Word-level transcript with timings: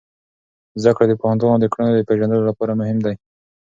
زده 0.81 0.91
کړه 0.95 1.05
د 1.07 1.13
پوهاندانو 1.21 1.61
د 1.61 1.65
کړنو 1.73 1.89
د 1.95 2.01
پیژندلو 2.09 2.47
لپاره 2.49 2.77
مهم 2.81 2.97
دی. 3.05 3.15